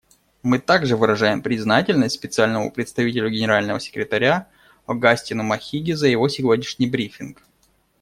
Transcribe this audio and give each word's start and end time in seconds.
Мы 0.41 0.57
также 0.57 0.97
выражаем 0.97 1.43
признательность 1.43 2.15
Специальному 2.15 2.71
представителю 2.71 3.29
Генерального 3.29 3.79
секретаря 3.79 4.47
Огастину 4.87 5.43
Махиге 5.43 5.95
за 5.95 6.07
его 6.07 6.27
сегодняшний 6.27 6.87
брифинг. 6.87 7.43